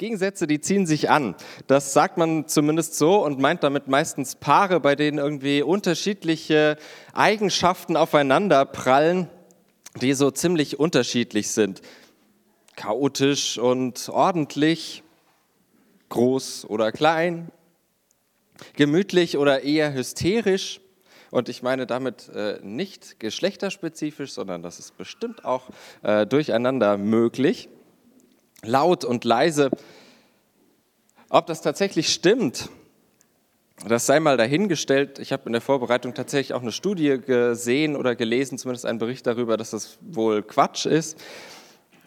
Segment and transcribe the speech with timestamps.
[0.00, 1.34] Gegensätze, die ziehen sich an.
[1.66, 6.78] Das sagt man zumindest so und meint damit meistens Paare, bei denen irgendwie unterschiedliche
[7.12, 9.28] Eigenschaften aufeinander prallen,
[10.00, 11.82] die so ziemlich unterschiedlich sind.
[12.76, 15.02] Chaotisch und ordentlich,
[16.08, 17.50] groß oder klein,
[18.76, 20.80] gemütlich oder eher hysterisch.
[21.30, 25.68] Und ich meine damit äh, nicht geschlechterspezifisch, sondern das ist bestimmt auch
[26.02, 27.68] äh, durcheinander möglich
[28.62, 29.70] laut und leise.
[31.28, 32.70] Ob das tatsächlich stimmt,
[33.86, 35.18] das sei mal dahingestellt.
[35.18, 39.26] Ich habe in der Vorbereitung tatsächlich auch eine Studie gesehen oder gelesen, zumindest einen Bericht
[39.26, 41.18] darüber, dass das wohl Quatsch ist.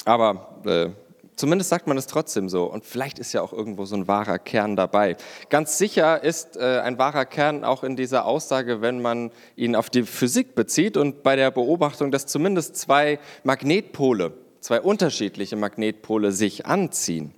[0.05, 0.89] Aber äh,
[1.35, 2.65] zumindest sagt man es trotzdem so.
[2.65, 5.17] Und vielleicht ist ja auch irgendwo so ein wahrer Kern dabei.
[5.49, 9.89] Ganz sicher ist äh, ein wahrer Kern auch in dieser Aussage, wenn man ihn auf
[9.89, 14.33] die Physik bezieht und bei der Beobachtung, dass zumindest zwei Magnetpole
[14.63, 17.33] zwei unterschiedliche Magnetpole sich anziehen,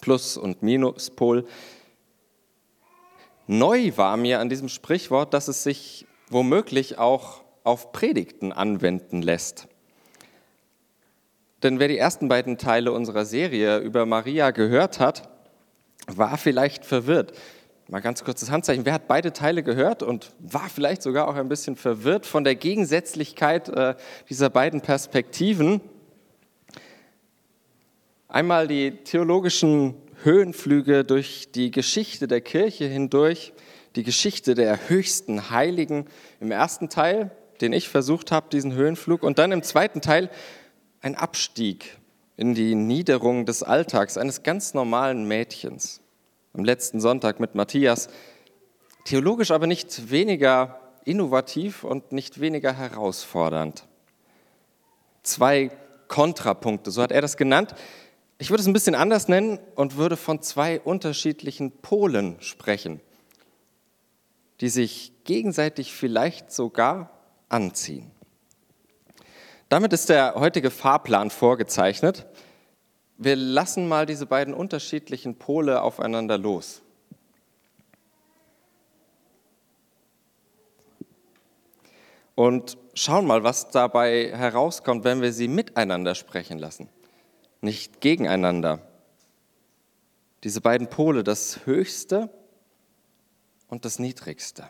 [0.00, 1.46] Plus- und Minuspol.
[3.46, 9.68] Neu war mir an diesem Sprichwort, dass es sich womöglich auch auf Predigten anwenden lässt.
[11.62, 15.28] Denn wer die ersten beiden Teile unserer Serie über Maria gehört hat,
[16.06, 17.32] war vielleicht verwirrt.
[17.88, 18.84] Mal ganz kurzes Handzeichen.
[18.84, 22.54] Wer hat beide Teile gehört und war vielleicht sogar auch ein bisschen verwirrt von der
[22.54, 23.94] Gegensätzlichkeit äh,
[24.28, 25.80] dieser beiden Perspektiven?
[28.32, 33.52] Einmal die theologischen Höhenflüge durch die Geschichte der Kirche hindurch,
[33.96, 36.06] die Geschichte der höchsten Heiligen
[36.38, 40.30] im ersten Teil, den ich versucht habe, diesen Höhenflug, und dann im zweiten Teil
[41.00, 41.98] ein Abstieg
[42.36, 46.00] in die Niederung des Alltags eines ganz normalen Mädchens.
[46.52, 48.10] Am letzten Sonntag mit Matthias,
[49.06, 53.88] theologisch aber nicht weniger innovativ und nicht weniger herausfordernd.
[55.24, 55.72] Zwei
[56.06, 57.74] Kontrapunkte, so hat er das genannt,
[58.40, 63.02] ich würde es ein bisschen anders nennen und würde von zwei unterschiedlichen Polen sprechen,
[64.62, 67.10] die sich gegenseitig vielleicht sogar
[67.50, 68.10] anziehen.
[69.68, 72.26] Damit ist der heutige Fahrplan vorgezeichnet.
[73.18, 76.80] Wir lassen mal diese beiden unterschiedlichen Pole aufeinander los.
[82.34, 86.88] Und schauen mal, was dabei herauskommt, wenn wir sie miteinander sprechen lassen
[87.60, 88.80] nicht gegeneinander.
[90.44, 92.30] Diese beiden Pole, das Höchste
[93.68, 94.68] und das Niedrigste.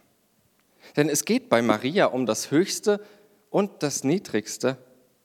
[0.96, 3.04] Denn es geht bei Maria um das Höchste
[3.50, 4.76] und das Niedrigste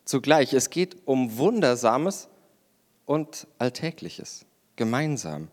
[0.04, 0.54] zugleich.
[0.54, 2.30] Es geht um Wundersames
[3.06, 4.46] und Alltägliches,
[4.76, 5.50] gemeinsam.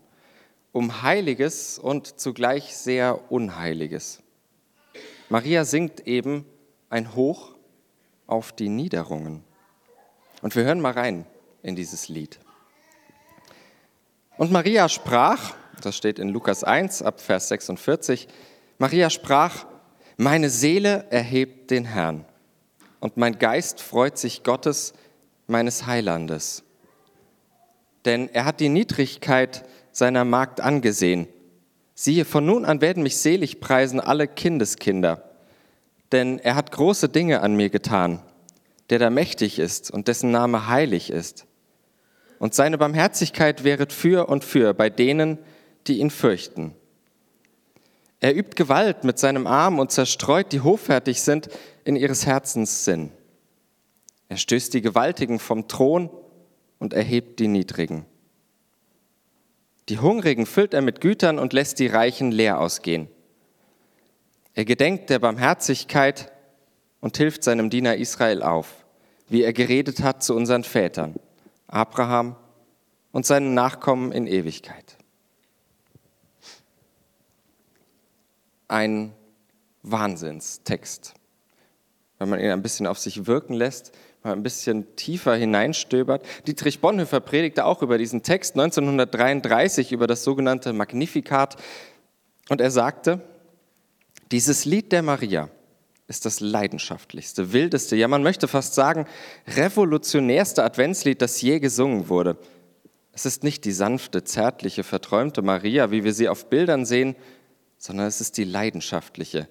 [0.71, 4.21] Um Heiliges und zugleich sehr Unheiliges.
[5.29, 6.45] Maria singt eben
[6.89, 7.55] ein Hoch
[8.27, 9.43] auf die Niederungen.
[10.41, 11.25] Und wir hören mal rein
[11.63, 12.39] in dieses Lied.
[14.37, 18.27] Und Maria sprach, das steht in Lukas 1 ab Vers 46,
[18.77, 19.65] Maria sprach,
[20.17, 22.25] meine Seele erhebt den Herrn
[22.99, 24.93] und mein Geist freut sich Gottes,
[25.47, 26.63] meines Heilandes.
[28.05, 31.27] Denn er hat die Niedrigkeit seiner Magd angesehen.
[31.95, 35.29] Siehe, von nun an werden mich selig preisen alle Kindeskinder,
[36.11, 38.21] denn er hat große Dinge an mir getan,
[38.89, 41.45] der da mächtig ist und dessen Name heilig ist
[42.43, 45.37] und seine Barmherzigkeit wäret für und für bei denen,
[45.87, 46.75] die ihn fürchten.
[48.19, 51.47] Er übt Gewalt mit seinem Arm und zerstreut, die hoffärtig sind,
[51.85, 53.11] in ihres Herzens Sinn.
[54.27, 56.09] Er stößt die Gewaltigen vom Thron
[56.79, 58.05] und erhebt die Niedrigen.
[59.87, 63.07] Die Hungrigen füllt er mit Gütern und lässt die Reichen leer ausgehen.
[64.53, 66.29] Er gedenkt der Barmherzigkeit
[66.99, 68.83] und hilft seinem Diener Israel auf,
[69.29, 71.15] wie er geredet hat zu unseren Vätern.
[71.73, 72.35] Abraham
[73.11, 74.97] und seinen Nachkommen in Ewigkeit.
[78.67, 79.13] Ein
[79.81, 81.15] Wahnsinnstext.
[82.19, 83.91] Wenn man ihn ein bisschen auf sich wirken lässt,
[84.23, 86.23] mal ein bisschen tiefer hineinstöbert.
[86.45, 91.57] Dietrich Bonhoeffer predigte auch über diesen Text 1933 über das sogenannte Magnificat
[92.49, 93.19] und er sagte,
[94.31, 95.49] dieses Lied der Maria
[96.07, 99.05] ist das leidenschaftlichste, wildeste, ja man möchte fast sagen,
[99.47, 102.37] revolutionärste Adventslied, das je gesungen wurde.
[103.13, 107.15] Es ist nicht die sanfte, zärtliche, verträumte Maria, wie wir sie auf Bildern sehen,
[107.77, 109.47] sondern es ist die leidenschaftliche,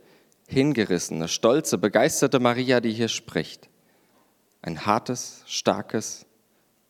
[0.47, 3.69] hingerissene, stolze, begeisterte Maria, die hier spricht.
[4.61, 6.27] Ein hartes, starkes,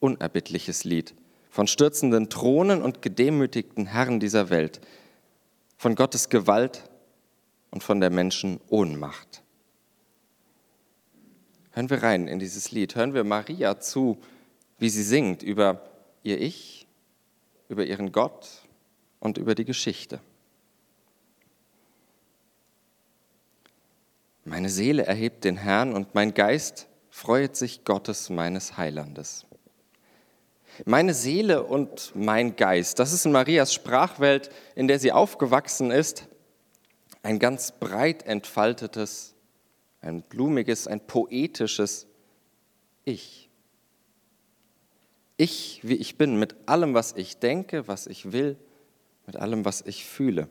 [0.00, 1.14] unerbittliches Lied
[1.52, 4.80] von stürzenden Thronen und gedemütigten Herren dieser Welt,
[5.76, 6.84] von Gottes Gewalt
[7.70, 9.41] und von der Menschen Ohnmacht.
[11.72, 14.18] Hören wir rein in dieses Lied, hören wir Maria zu,
[14.78, 15.88] wie sie singt über
[16.22, 16.86] ihr Ich,
[17.68, 18.48] über ihren Gott
[19.20, 20.20] und über die Geschichte.
[24.44, 29.46] Meine Seele erhebt den Herrn und mein Geist freut sich Gottes meines Heilandes.
[30.84, 36.26] Meine Seele und mein Geist, das ist in Marias Sprachwelt, in der sie aufgewachsen ist,
[37.22, 39.31] ein ganz breit entfaltetes,
[40.02, 42.06] ein blumiges, ein poetisches
[43.04, 43.48] Ich.
[45.36, 48.56] Ich, wie ich bin, mit allem, was ich denke, was ich will,
[49.26, 50.48] mit allem, was ich fühle.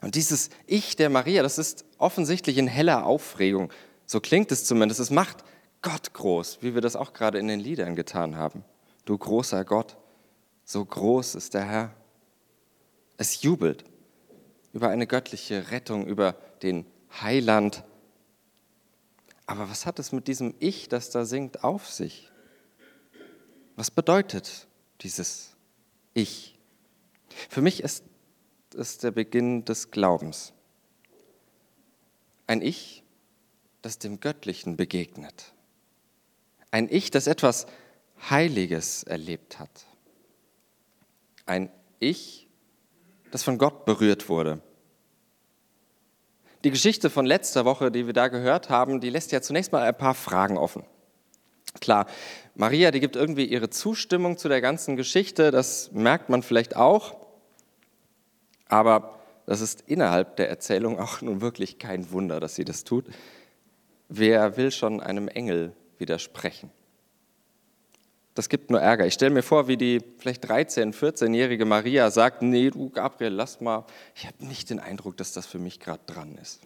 [0.00, 3.70] Und dieses Ich der Maria, das ist offensichtlich in heller Aufregung.
[4.06, 5.00] So klingt es zumindest.
[5.00, 5.44] Es macht
[5.80, 8.64] Gott groß, wie wir das auch gerade in den Liedern getan haben.
[9.04, 9.96] Du großer Gott,
[10.64, 11.94] so groß ist der Herr.
[13.16, 13.84] Es jubelt
[14.72, 16.86] über eine göttliche Rettung, über den
[17.20, 17.84] Heiland.
[19.46, 22.30] Aber was hat es mit diesem Ich, das da singt, auf sich?
[23.76, 24.66] Was bedeutet
[25.00, 25.56] dieses
[26.14, 26.58] Ich?
[27.48, 28.04] Für mich ist
[28.74, 30.52] ist der Beginn des Glaubens.
[32.46, 33.02] Ein Ich,
[33.82, 35.52] das dem Göttlichen begegnet.
[36.70, 37.66] Ein Ich, das etwas
[38.30, 39.86] Heiliges erlebt hat.
[41.46, 42.48] Ein Ich,
[43.30, 44.60] das von Gott berührt wurde.
[46.64, 49.82] Die Geschichte von letzter Woche, die wir da gehört haben, die lässt ja zunächst mal
[49.82, 50.84] ein paar Fragen offen.
[51.80, 52.06] Klar,
[52.54, 57.16] Maria, die gibt irgendwie ihre Zustimmung zu der ganzen Geschichte, das merkt man vielleicht auch.
[58.68, 63.06] Aber das ist innerhalb der Erzählung auch nun wirklich kein Wunder, dass sie das tut.
[64.08, 66.70] Wer will schon einem Engel widersprechen?
[68.34, 69.06] Das gibt nur Ärger.
[69.06, 73.60] Ich stelle mir vor, wie die vielleicht 13-, 14-jährige Maria sagt, nee, du Gabriel, lass
[73.60, 73.84] mal,
[74.14, 76.60] ich habe nicht den Eindruck, dass das für mich gerade dran ist.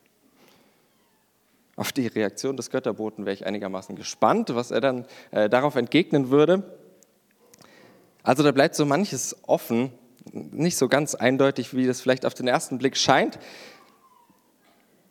[1.74, 6.30] Auf die Reaktion des Götterboten wäre ich einigermaßen gespannt, was er dann äh, darauf entgegnen
[6.30, 6.62] würde.
[8.22, 9.92] Also da bleibt so manches offen,
[10.32, 13.38] nicht so ganz eindeutig, wie das vielleicht auf den ersten Blick scheint.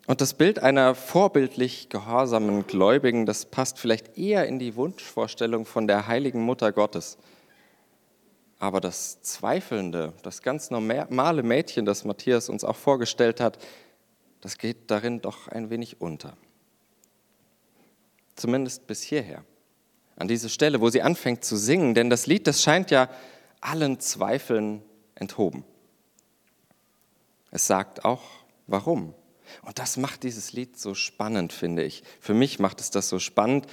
[0.06, 5.88] Und das Bild einer vorbildlich gehorsamen Gläubigen, das passt vielleicht eher in die Wunschvorstellung von
[5.88, 7.18] der heiligen Mutter Gottes.
[8.58, 13.58] Aber das zweifelnde, das ganz normale Mädchen, das Matthias uns auch vorgestellt hat,
[14.40, 16.36] das geht darin doch ein wenig unter.
[18.36, 19.44] Zumindest bis hierher,
[20.14, 23.10] an diese Stelle, wo sie anfängt zu singen, denn das Lied, das scheint ja
[23.60, 24.82] allen Zweifeln
[25.16, 25.64] enthoben.
[27.50, 28.22] Es sagt auch,
[28.66, 29.14] warum.
[29.62, 32.02] Und das macht dieses Lied so spannend, finde ich.
[32.20, 33.66] Für mich macht es das so spannend,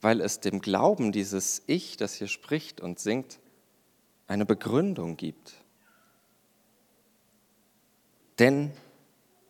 [0.00, 3.38] weil es dem Glauben dieses Ich, das hier spricht und singt,
[4.26, 5.54] eine Begründung gibt.
[8.38, 8.70] Denn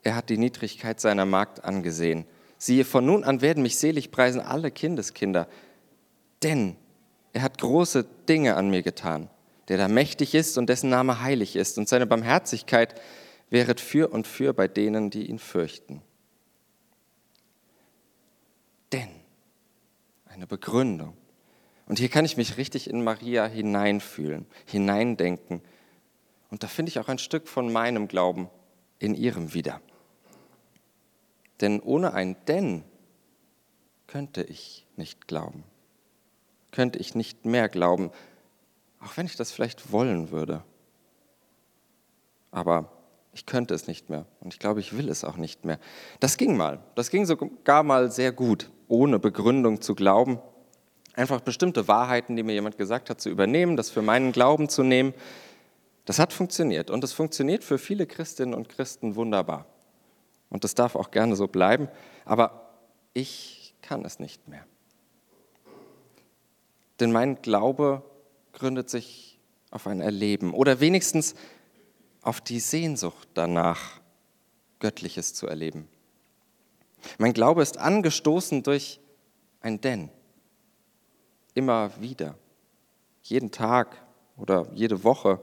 [0.02, 2.25] er hat die Niedrigkeit seiner Magd angesehen.
[2.56, 5.49] Siehe, von nun an werden mich selig preisen alle Kindeskinder,
[6.43, 6.76] denn
[7.32, 9.29] er hat große Dinge an mir getan
[9.69, 11.79] der da mächtig ist und dessen Name heilig ist.
[11.79, 12.94] Und seine Barmherzigkeit
[13.50, 16.02] wäret für und für bei denen, die ihn fürchten.
[18.93, 19.09] Denn,
[20.26, 21.17] eine Begründung.
[21.87, 25.62] Und hier kann ich mich richtig in Maria hineinfühlen, hineindenken.
[26.50, 28.50] Und da finde ich auch ein Stück von meinem Glauben
[28.99, 29.81] in ihrem wieder.
[31.61, 32.85] Denn ohne ein Denn
[34.07, 35.64] könnte ich nicht glauben,
[36.71, 38.11] könnte ich nicht mehr glauben,
[39.00, 40.64] auch wenn ich das vielleicht wollen würde.
[42.50, 42.98] Aber
[43.38, 45.78] ich könnte es nicht mehr und ich glaube, ich will es auch nicht mehr.
[46.18, 46.80] Das ging mal.
[46.97, 50.40] Das ging sogar mal sehr gut, ohne Begründung zu glauben.
[51.14, 54.83] Einfach bestimmte Wahrheiten, die mir jemand gesagt hat, zu übernehmen, das für meinen Glauben zu
[54.83, 55.14] nehmen.
[56.04, 59.66] Das hat funktioniert und es funktioniert für viele Christinnen und Christen wunderbar.
[60.50, 61.88] Und das darf auch gerne so bleiben.
[62.25, 62.73] Aber
[63.14, 64.66] ich kann es nicht mehr.
[66.99, 68.02] Denn mein Glaube
[68.52, 69.38] gründet sich
[69.71, 71.37] auf ein Erleben oder wenigstens
[72.23, 74.01] auf die Sehnsucht danach,
[74.81, 75.89] Göttliches zu erleben.
[77.19, 79.01] Mein Glaube ist angestoßen durch
[79.61, 80.11] ein Denn.
[81.55, 82.37] Immer wieder.
[83.23, 83.97] Jeden Tag
[84.37, 85.41] oder jede Woche,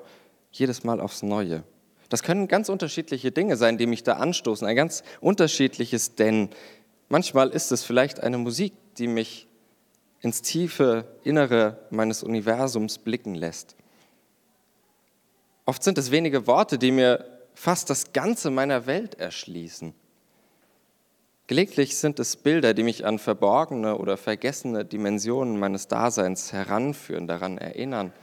[0.52, 1.64] jedes Mal aufs Neue.
[2.10, 4.68] Das können ganz unterschiedliche Dinge sein, die mich da anstoßen.
[4.68, 6.50] Ein ganz unterschiedliches Denn.
[7.10, 9.48] Manchmal ist es vielleicht eine Musik, die mich
[10.22, 13.76] ins tiefe Innere meines Universums blicken lässt.
[15.66, 19.94] Oft sind es wenige Worte, die mir fast das Ganze meiner Welt erschließen.
[21.48, 27.58] Gelegentlich sind es Bilder, die mich an verborgene oder vergessene Dimensionen meines Daseins heranführen, daran
[27.58, 28.14] erinnern,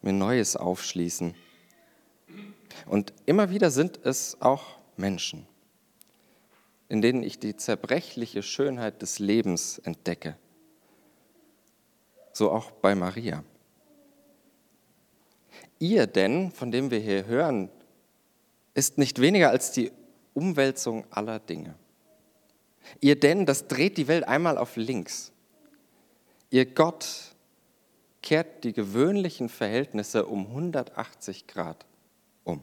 [0.00, 1.34] mir Neues aufschließen.
[2.86, 5.46] Und immer wieder sind es auch Menschen,
[6.88, 10.36] in denen ich die zerbrechliche Schönheit des Lebens entdecke.
[12.32, 13.44] So auch bei Maria.
[15.82, 17.68] Ihr denn, von dem wir hier hören,
[18.72, 19.90] ist nicht weniger als die
[20.32, 21.74] Umwälzung aller Dinge.
[23.00, 25.32] Ihr denn, das dreht die Welt einmal auf links.
[26.50, 27.34] Ihr Gott
[28.22, 31.84] kehrt die gewöhnlichen Verhältnisse um 180 Grad
[32.44, 32.60] um.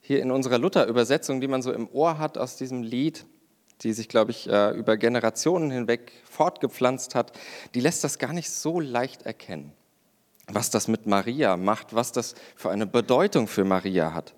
[0.00, 3.24] Hier in unserer Luther-Übersetzung, die man so im Ohr hat aus diesem Lied,
[3.82, 7.38] die sich, glaube ich, äh, über Generationen hinweg fortgepflanzt hat,
[7.76, 9.74] die lässt das gar nicht so leicht erkennen,
[10.52, 14.34] was das mit Maria macht, was das für eine Bedeutung für Maria hat.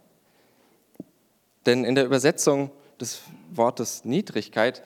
[1.66, 4.83] Denn in der Übersetzung des Wortes Niedrigkeit,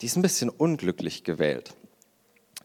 [0.00, 1.74] die ist ein bisschen unglücklich gewählt.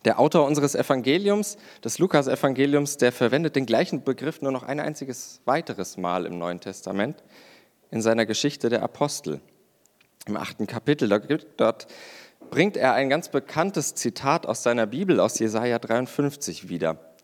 [0.06, 5.42] Der Autor unseres Evangeliums, des Lukas-Evangeliums, der verwendet den gleichen Begriff nur noch ein einziges
[5.46, 7.24] weiteres Mal im Neuen Testament
[7.90, 9.42] in seiner Geschichte der Apostel.
[10.28, 11.10] Im achten Kapitel,
[11.58, 11.88] dort
[12.52, 17.15] bringt er ein ganz bekanntes Zitat aus seiner Bibel, aus Jesaja 53 wieder,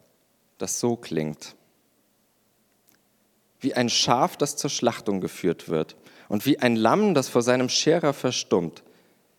[0.62, 1.56] das so klingt.
[3.60, 5.96] Wie ein Schaf, das zur Schlachtung geführt wird
[6.30, 8.84] und wie ein Lamm, das vor seinem Scherer verstummt,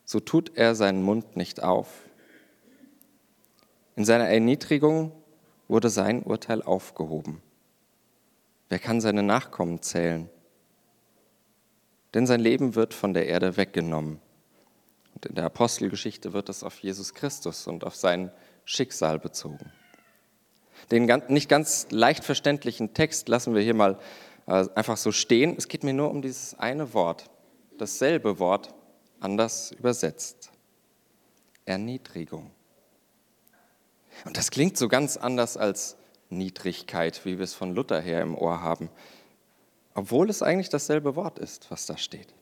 [0.04, 1.88] so tut er seinen Mund nicht auf.
[3.96, 5.12] In seiner Erniedrigung
[5.68, 7.42] wurde sein Urteil aufgehoben.
[8.68, 10.28] Wer kann seine Nachkommen zählen?
[12.14, 14.20] Denn sein Leben wird von der Erde weggenommen.
[15.14, 18.30] Und in der Apostelgeschichte wird es auf Jesus Christus und auf sein
[18.64, 19.72] Schicksal bezogen.
[20.90, 23.98] Den nicht ganz leicht verständlichen Text lassen wir hier mal
[24.46, 25.54] äh, einfach so stehen.
[25.56, 27.24] Es geht mir nur um dieses eine Wort,
[27.78, 28.74] dasselbe Wort,
[29.20, 30.50] anders übersetzt.
[31.64, 32.50] Erniedrigung.
[34.24, 35.96] Und das klingt so ganz anders als
[36.28, 38.90] Niedrigkeit, wie wir es von Luther her im Ohr haben,
[39.94, 42.34] obwohl es eigentlich dasselbe Wort ist, was da steht.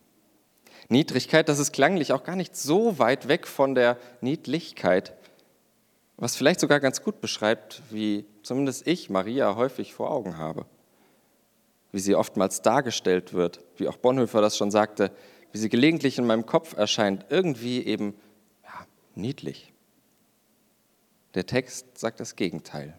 [0.89, 5.15] Niedrigkeit, das ist klanglich auch gar nicht so weit weg von der Niedlichkeit,
[6.21, 10.67] was vielleicht sogar ganz gut beschreibt, wie zumindest ich Maria häufig vor Augen habe
[11.93, 15.13] wie sie oftmals dargestellt wird, wie auch Bonhoeffer das schon sagte,
[15.53, 18.15] wie sie gelegentlich in meinem Kopf erscheint, irgendwie eben
[18.63, 19.73] ja, niedlich.
[21.35, 22.99] Der Text sagt das Gegenteil.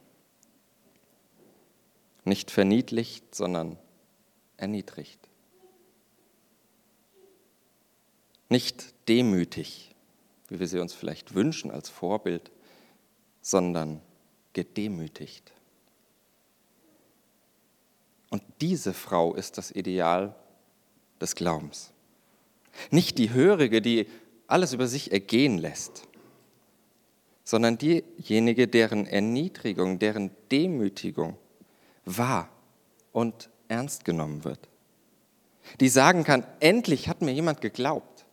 [2.23, 3.77] Nicht verniedlicht, sondern
[4.57, 5.19] erniedrigt.
[8.49, 9.95] Nicht demütig,
[10.49, 12.51] wie wir sie uns vielleicht wünschen als Vorbild,
[13.41, 14.01] sondern
[14.53, 15.51] gedemütigt.
[18.29, 20.35] Und diese Frau ist das Ideal
[21.19, 21.91] des Glaubens.
[22.89, 24.07] Nicht die Hörige, die
[24.47, 26.07] alles über sich ergehen lässt,
[27.43, 31.37] sondern diejenige, deren Erniedrigung, deren Demütigung
[32.05, 32.49] wahr
[33.11, 34.69] und ernst genommen wird.
[35.79, 38.25] Die sagen kann, endlich hat mir jemand geglaubt.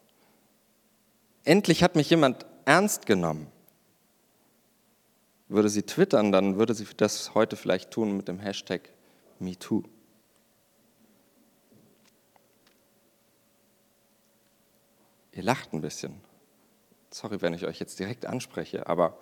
[1.45, 3.49] Endlich hat mich jemand ernst genommen.
[5.49, 8.91] Würde sie twittern, dann würde sie das heute vielleicht tun mit dem Hashtag
[9.39, 9.83] Me too.
[15.33, 16.21] Ihr lacht ein bisschen.
[17.11, 19.19] Sorry, wenn ich euch jetzt direkt anspreche, aber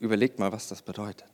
[0.00, 1.30] überlegt mal, was das bedeutet.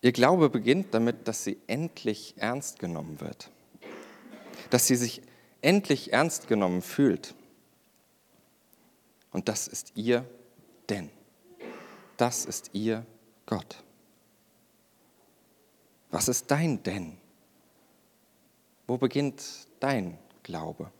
[0.00, 3.50] Ihr Glaube beginnt damit, dass sie endlich ernst genommen wird,
[4.70, 5.22] dass sie sich
[5.60, 7.34] endlich ernst genommen fühlt.
[9.38, 10.24] Und das ist ihr
[10.88, 11.10] Denn
[12.16, 13.06] das ist ihr
[13.46, 13.84] Gott.
[16.10, 17.16] Was ist dein Denn?
[18.88, 19.40] Wo beginnt
[19.78, 20.90] dein Glaube?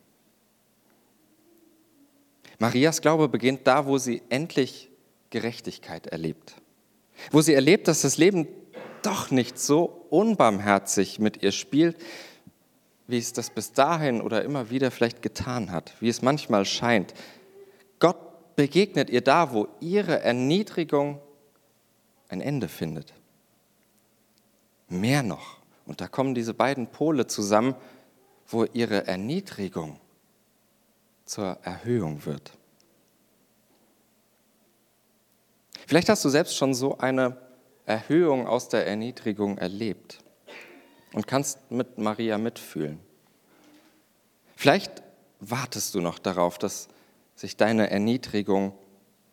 [2.60, 4.90] Marias Glaube beginnt da, wo sie endlich
[5.30, 6.54] Gerechtigkeit erlebt.
[7.32, 8.46] Wo sie erlebt, dass das Leben
[9.02, 11.96] doch nicht so unbarmherzig mit ihr spielt,
[13.08, 17.12] wie es das bis dahin oder immer wieder vielleicht getan hat, wie es manchmal scheint.
[18.58, 21.20] Begegnet ihr da, wo ihre Erniedrigung
[22.28, 23.14] ein Ende findet.
[24.88, 27.76] Mehr noch, und da kommen diese beiden Pole zusammen,
[28.48, 30.00] wo ihre Erniedrigung
[31.24, 32.50] zur Erhöhung wird.
[35.86, 37.36] Vielleicht hast du selbst schon so eine
[37.86, 40.18] Erhöhung aus der Erniedrigung erlebt
[41.12, 42.98] und kannst mit Maria mitfühlen.
[44.56, 45.04] Vielleicht
[45.38, 46.88] wartest du noch darauf, dass
[47.38, 48.76] sich deine Erniedrigung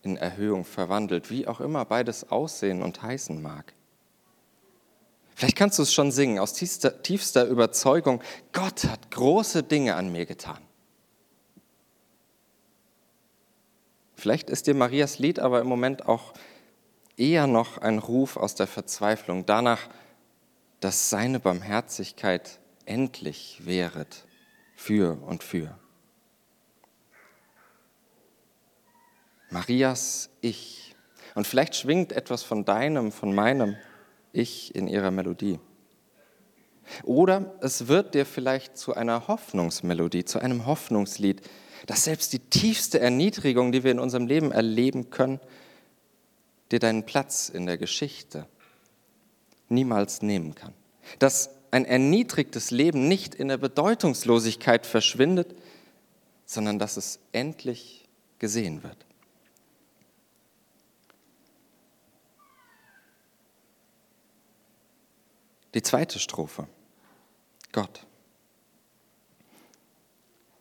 [0.04, 3.74] in Erhöhung verwandelt, wie auch immer beides aussehen und heißen mag.
[5.34, 8.22] Vielleicht kannst du es schon singen aus tiefster, tiefster Überzeugung.
[8.54, 10.60] Gott hat große Dinge an mir getan.
[14.14, 16.34] Vielleicht ist dir Marias Lied aber im Moment auch
[17.18, 19.90] eher noch ein Ruf aus der Verzweiflung danach,
[20.80, 24.26] dass seine Barmherzigkeit endlich wäret
[24.76, 25.80] für und für.
[29.50, 30.96] Marias Ich.
[31.36, 33.76] Und vielleicht schwingt etwas von deinem, von meinem
[34.32, 35.60] Ich in ihrer Melodie.
[37.04, 41.42] Oder es wird dir vielleicht zu einer Hoffnungsmelodie, zu einem Hoffnungslied,
[41.88, 45.40] dass selbst die tiefste Erniedrigung, die wir in unserem Leben erleben können,
[46.72, 48.48] dir deinen Platz in der Geschichte
[49.70, 50.74] niemals nehmen kann.
[51.20, 55.56] Dass ein erniedrigtes Leben nicht in der Bedeutungslosigkeit verschwindet,
[56.46, 58.06] sondern dass es endlich
[58.40, 59.05] gesehen wird.
[65.76, 66.68] Die zweite Strophe.
[67.74, 68.06] Gott.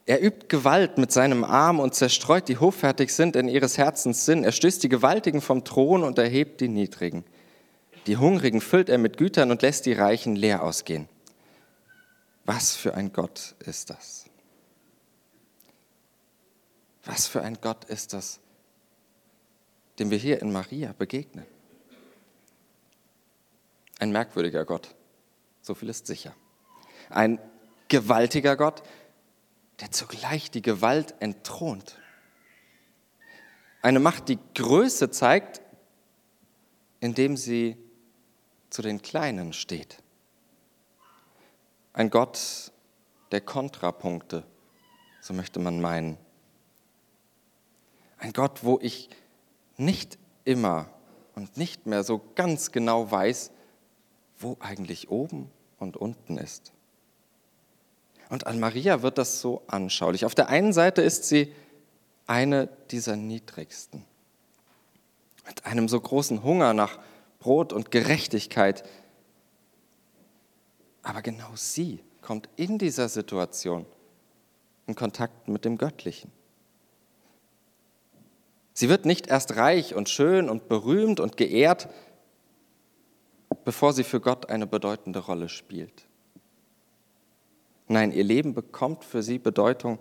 [0.06, 4.44] Er übt Gewalt mit seinem Arm und zerstreut die hoffärtig sind in ihres Herzens Sinn.
[4.44, 7.24] Er stößt die Gewaltigen vom Thron und erhebt die Niedrigen.
[8.06, 11.08] Die Hungrigen füllt er mit Gütern und lässt die Reichen leer ausgehen.
[12.44, 14.26] Was für ein Gott ist das?
[17.04, 18.40] Was für ein Gott ist das,
[19.98, 21.46] dem wir hier in Maria begegnen?
[24.00, 24.94] Ein merkwürdiger Gott,
[25.64, 26.34] so viel ist sicher.
[27.08, 27.40] Ein
[27.88, 28.82] gewaltiger Gott,
[29.80, 31.98] der zugleich die Gewalt entthront.
[33.80, 35.62] Eine Macht, die Größe zeigt,
[37.00, 37.78] indem sie
[38.68, 40.02] zu den Kleinen steht.
[41.94, 42.70] Ein Gott
[43.32, 44.44] der Kontrapunkte,
[45.22, 46.18] so möchte man meinen.
[48.18, 49.08] Ein Gott, wo ich
[49.78, 50.90] nicht immer
[51.34, 53.50] und nicht mehr so ganz genau weiß,
[54.38, 56.72] wo eigentlich oben und unten ist.
[58.30, 60.24] Und an Maria wird das so anschaulich.
[60.24, 61.52] Auf der einen Seite ist sie
[62.26, 64.04] eine dieser niedrigsten.
[65.46, 66.98] Mit einem so großen Hunger nach
[67.38, 68.84] Brot und Gerechtigkeit.
[71.02, 73.84] Aber genau sie kommt in dieser Situation
[74.86, 76.32] in Kontakt mit dem Göttlichen.
[78.72, 81.88] Sie wird nicht erst reich und schön und berühmt und geehrt,
[83.64, 86.06] bevor sie für Gott eine bedeutende Rolle spielt.
[87.88, 89.98] Nein, ihr Leben bekommt für sie Bedeutung,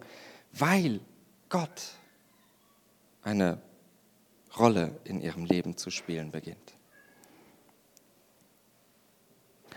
[0.52, 1.02] weil
[1.50, 1.96] Gott
[3.22, 3.62] eine
[4.58, 6.78] Rolle in ihrem Leben zu spielen beginnt.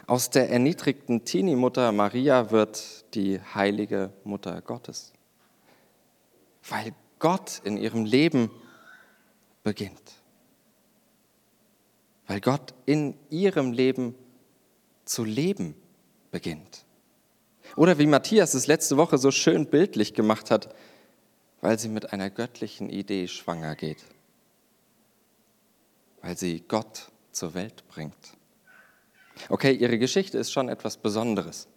[0.07, 5.13] Aus der erniedrigten Teenie-Mutter Maria wird die heilige Mutter Gottes,
[6.69, 8.51] weil Gott in ihrem Leben
[9.65, 10.16] beginnt,
[12.27, 14.15] weil Gott in ihrem Leben
[15.05, 15.75] zu leben
[16.31, 16.85] beginnt.
[17.77, 20.75] Oder wie Matthias es letzte Woche so schön bildlich gemacht hat,
[21.61, 24.05] weil sie mit einer göttlichen Idee schwanger geht,
[26.23, 28.15] weil sie Gott zur Welt bringt.
[29.49, 31.69] Okay, ihre Geschichte ist schon etwas Besonderes.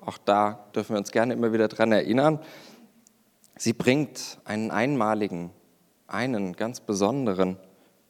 [0.00, 2.40] Auch da dürfen wir uns gerne immer wieder daran erinnern.
[3.56, 5.50] Sie bringt einen einmaligen,
[6.06, 7.56] einen ganz besonderen,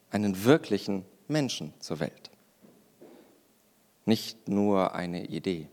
[0.09, 2.31] einen wirklichen Menschen zur Welt.
[4.05, 5.67] Nicht nur eine Idee.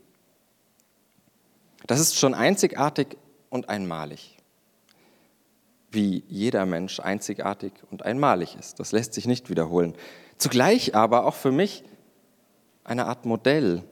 [1.85, 3.17] Das ist schon einzigartig
[3.49, 4.37] und einmalig.
[5.91, 8.79] Wie jeder Mensch einzigartig und einmalig ist.
[8.79, 9.95] Das lässt sich nicht wiederholen.
[10.37, 11.83] Zugleich aber auch für mich
[12.83, 13.83] eine Art Modell,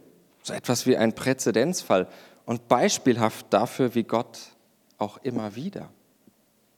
[0.41, 2.08] so etwas wie ein Präzedenzfall
[2.45, 4.39] und beispielhaft dafür, wie Gott
[4.97, 5.89] auch immer wieder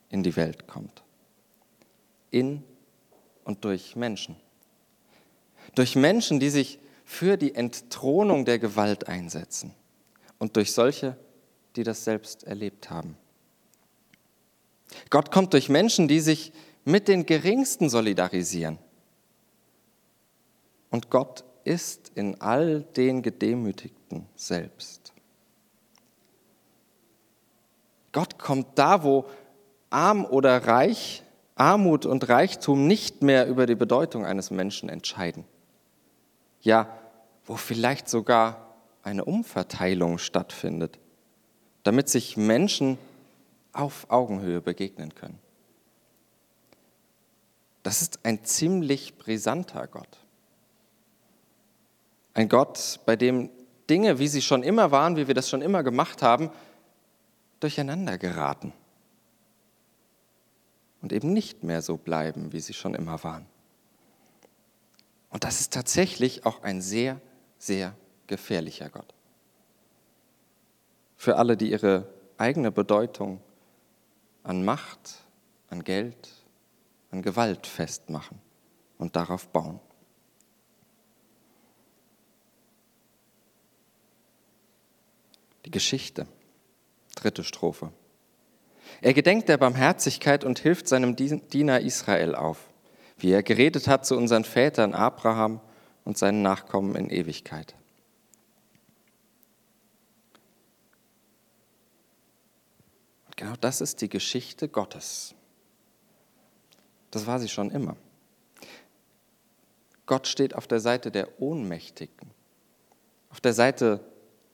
[0.09, 1.03] in die Welt kommt.
[2.29, 2.63] In
[3.43, 4.35] und durch Menschen.
[5.75, 9.73] Durch Menschen, die sich für die Entthronung der Gewalt einsetzen
[10.39, 11.17] und durch solche,
[11.75, 13.17] die das selbst erlebt haben.
[15.09, 16.51] Gott kommt durch Menschen, die sich
[16.85, 18.77] mit den Geringsten solidarisieren.
[20.89, 25.13] Und Gott ist in all den Gedemütigten selbst.
[28.11, 29.25] Gott kommt da, wo
[29.89, 31.23] arm oder reich,
[31.55, 35.45] Armut und Reichtum nicht mehr über die Bedeutung eines Menschen entscheiden.
[36.63, 36.97] Ja,
[37.45, 38.73] wo vielleicht sogar
[39.03, 40.97] eine Umverteilung stattfindet,
[41.83, 42.97] damit sich Menschen
[43.73, 45.39] auf Augenhöhe begegnen können.
[47.83, 50.19] Das ist ein ziemlich brisanter Gott.
[52.33, 53.49] Ein Gott, bei dem
[53.89, 56.49] Dinge, wie sie schon immer waren, wie wir das schon immer gemacht haben,
[57.59, 58.73] durcheinander geraten
[61.01, 63.45] und eben nicht mehr so bleiben, wie sie schon immer waren.
[65.33, 67.19] Und das ist tatsächlich auch ein sehr,
[67.57, 67.95] sehr
[68.27, 69.15] gefährlicher Gott.
[71.17, 73.41] Für alle, die ihre eigene Bedeutung
[74.43, 75.15] an Macht,
[75.69, 76.29] an Geld,
[77.09, 78.39] an Gewalt festmachen
[78.99, 79.79] und darauf bauen.
[85.65, 86.27] Die Geschichte,
[87.15, 87.91] dritte Strophe.
[89.01, 92.72] Er gedenkt der Barmherzigkeit und hilft seinem Diener Israel auf,
[93.23, 95.61] wie er geredet hat zu unseren Vätern Abraham
[96.03, 97.73] und seinen Nachkommen in Ewigkeit.
[103.27, 105.35] Und genau das ist die Geschichte Gottes.
[107.11, 107.95] Das war sie schon immer.
[110.05, 112.29] Gott steht auf der Seite der Ohnmächtigen,
[113.29, 114.01] auf der Seite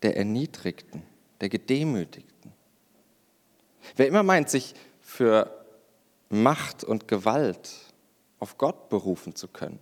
[0.03, 1.01] der Erniedrigten,
[1.41, 2.53] der Gedemütigten.
[3.95, 5.65] Wer immer meint, sich für
[6.29, 7.88] Macht und Gewalt
[8.39, 9.79] auf Gott berufen zu können,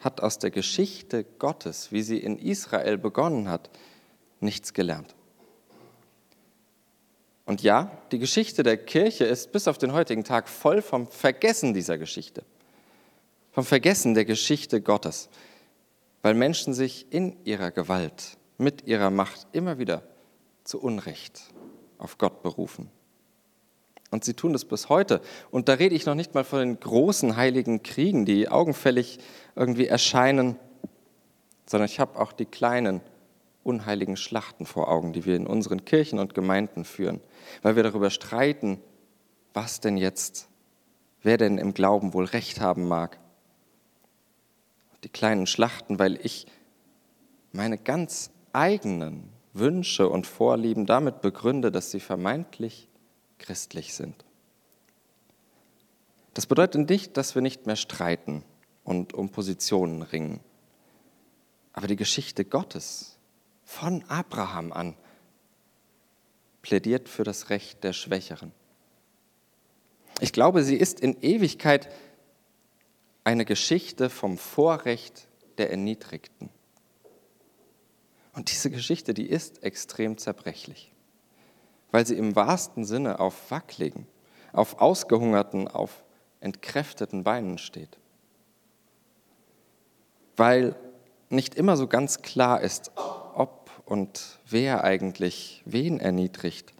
[0.00, 3.70] hat aus der Geschichte Gottes, wie sie in Israel begonnen hat,
[4.40, 5.14] nichts gelernt.
[7.46, 11.74] Und ja, die Geschichte der Kirche ist bis auf den heutigen Tag voll vom Vergessen
[11.74, 12.42] dieser Geschichte,
[13.52, 15.28] vom Vergessen der Geschichte Gottes,
[16.22, 20.02] weil Menschen sich in ihrer Gewalt, mit ihrer Macht immer wieder
[20.64, 21.42] zu Unrecht
[21.98, 22.90] auf Gott berufen.
[24.14, 25.20] Und sie tun das bis heute.
[25.50, 29.18] Und da rede ich noch nicht mal von den großen heiligen Kriegen, die augenfällig
[29.56, 30.54] irgendwie erscheinen,
[31.66, 33.00] sondern ich habe auch die kleinen
[33.64, 37.20] unheiligen Schlachten vor Augen, die wir in unseren Kirchen und Gemeinden führen,
[37.62, 38.78] weil wir darüber streiten,
[39.52, 40.48] was denn jetzt,
[41.24, 43.18] wer denn im Glauben wohl recht haben mag.
[45.02, 46.46] Die kleinen Schlachten, weil ich
[47.50, 52.88] meine ganz eigenen Wünsche und Vorlieben damit begründe, dass sie vermeintlich
[53.38, 54.24] christlich sind.
[56.34, 58.44] Das bedeutet nicht, dass wir nicht mehr streiten
[58.82, 60.40] und um Positionen ringen.
[61.72, 63.18] Aber die Geschichte Gottes
[63.64, 64.96] von Abraham an
[66.62, 68.52] plädiert für das Recht der Schwächeren.
[70.20, 71.92] Ich glaube, sie ist in Ewigkeit
[73.24, 76.50] eine Geschichte vom Vorrecht der Erniedrigten.
[78.32, 80.93] Und diese Geschichte, die ist extrem zerbrechlich,
[81.94, 84.08] weil sie im wahrsten Sinne auf wackligen,
[84.52, 86.02] auf ausgehungerten, auf
[86.40, 88.00] entkräfteten Beinen steht.
[90.36, 90.74] Weil
[91.30, 96.74] nicht immer so ganz klar ist, ob und wer eigentlich wen erniedrigt.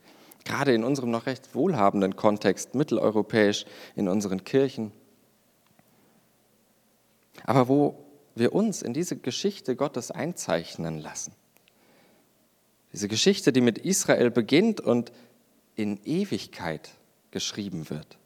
[0.44, 4.90] Gerade in unserem noch recht wohlhabenden Kontext, mitteleuropäisch, in unseren Kirchen.
[7.44, 11.36] Aber wo wir uns in diese Geschichte Gottes einzeichnen lassen.
[12.94, 15.10] Diese Geschichte, die mit Israel beginnt und
[15.74, 16.90] in Ewigkeit
[17.32, 18.18] geschrieben wird.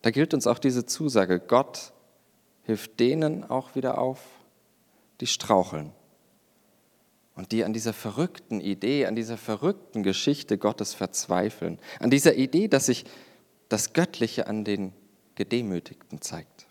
[0.00, 1.92] Da gilt uns auch diese Zusage, Gott
[2.62, 4.22] hilft denen auch wieder auf,
[5.20, 5.92] die straucheln
[7.36, 12.68] und die an dieser verrückten Idee, an dieser verrückten Geschichte Gottes verzweifeln, an dieser Idee,
[12.68, 13.04] dass sich
[13.68, 14.94] das Göttliche an den
[15.34, 16.66] Gedemütigten zeigt.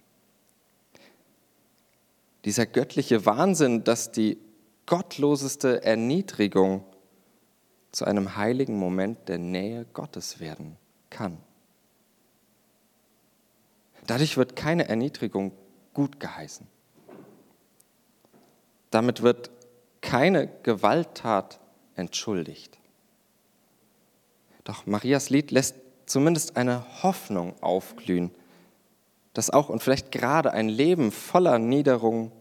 [2.44, 4.40] Dieser göttliche Wahnsinn, dass die
[4.90, 6.84] gottloseste Erniedrigung
[7.92, 10.78] zu einem heiligen Moment der Nähe Gottes werden
[11.12, 11.38] kann.
[14.08, 15.52] Dadurch wird keine Erniedrigung
[15.94, 16.66] gut geheißen.
[18.90, 19.52] Damit wird
[20.02, 21.60] keine Gewalttat
[21.96, 22.80] entschuldigt.
[24.64, 25.76] Doch Marias Lied lässt
[26.08, 28.32] zumindest eine Hoffnung aufglühen,
[29.34, 32.32] dass auch und vielleicht gerade ein Leben voller Niederung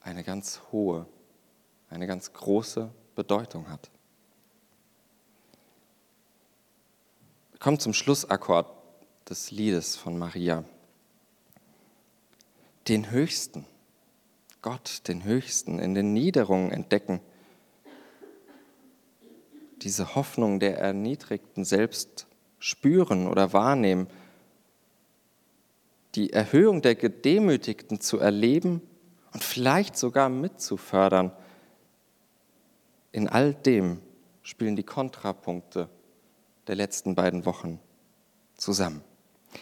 [0.00, 1.04] eine ganz hohe,
[1.92, 3.90] eine ganz große Bedeutung hat.
[7.60, 8.66] Kommen zum Schlussakkord
[9.28, 10.64] des Liedes von Maria.
[12.88, 13.64] Den Höchsten
[14.62, 17.20] Gott, den Höchsten, in den Niederungen entdecken.
[19.82, 22.28] Diese Hoffnung der Erniedrigten selbst
[22.60, 24.06] spüren oder wahrnehmen.
[26.14, 28.80] Die Erhöhung der Gedemütigten zu erleben
[29.32, 31.32] und vielleicht sogar mitzufördern.
[33.12, 34.00] In all dem
[34.42, 35.88] spielen die Kontrapunkte
[36.66, 37.78] der letzten beiden Wochen
[38.56, 39.02] zusammen.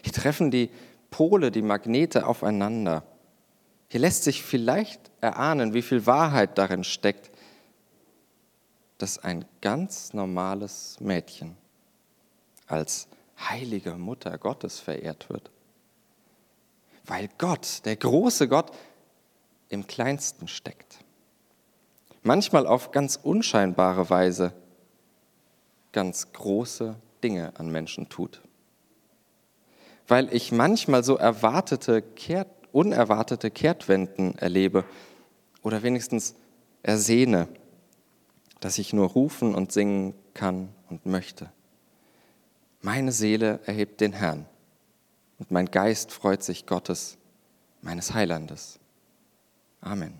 [0.03, 0.71] Hier treffen die
[1.11, 3.05] Pole, die Magnete aufeinander.
[3.89, 7.31] Hier lässt sich vielleicht erahnen, wie viel Wahrheit darin steckt,
[8.99, 11.57] dass ein ganz normales Mädchen
[12.67, 13.09] als
[13.49, 15.51] heilige Mutter Gottes verehrt wird.
[17.05, 18.71] Weil Gott, der große Gott,
[19.69, 20.99] im Kleinsten steckt.
[22.23, 24.53] Manchmal auf ganz unscheinbare Weise
[25.93, 28.41] ganz große Dinge an Menschen tut.
[30.07, 34.85] Weil ich manchmal so erwartete Kehrt unerwartete Kehrtwenden erlebe
[35.63, 36.35] oder wenigstens
[36.83, 37.49] ersehne,
[38.61, 41.51] dass ich nur rufen und singen kann und möchte.
[42.81, 44.47] Meine Seele erhebt den Herrn
[45.39, 47.19] und mein Geist freut sich Gottes,
[47.83, 48.79] meines Heilandes.
[49.81, 50.20] Amen.